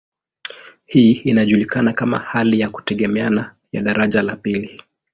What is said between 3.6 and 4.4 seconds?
ya daraja la